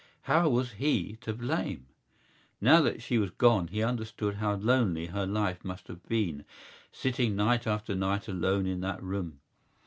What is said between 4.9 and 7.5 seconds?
her life must have been, sitting